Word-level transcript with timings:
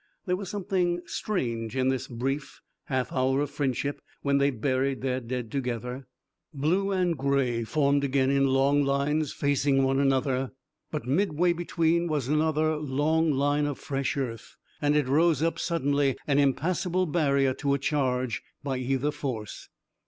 There 0.25 0.35
was 0.35 0.49
something 0.49 0.99
strange 1.05 1.75
in 1.75 1.89
this 1.89 2.07
brief 2.07 2.61
half 2.85 3.11
hour 3.13 3.39
of 3.41 3.51
friendship, 3.51 4.01
when 4.23 4.39
they 4.39 4.49
buried 4.49 5.01
the 5.01 5.21
dead 5.21 5.51
together. 5.51 6.07
Blue 6.55 6.89
and 6.89 7.15
gray 7.15 7.63
formed 7.65 8.03
again 8.03 8.31
in 8.31 8.47
long 8.47 8.83
lines 8.83 9.31
facing 9.31 9.83
one 9.83 9.99
another, 9.99 10.53
but 10.89 11.05
midway 11.05 11.53
between 11.53 12.07
was 12.07 12.27
another 12.27 12.77
long 12.77 13.29
line 13.31 13.67
of 13.67 13.77
fresh 13.77 14.17
earth, 14.17 14.55
and 14.81 14.95
it 14.95 15.07
rose 15.07 15.43
up 15.43 15.59
suddenly, 15.59 16.17
an 16.25 16.39
impassable 16.39 17.05
barrier 17.05 17.53
to 17.53 17.75
a 17.75 17.77
charge 17.77 18.41
by 18.63 18.77
either 18.79 19.11
force. 19.11 19.69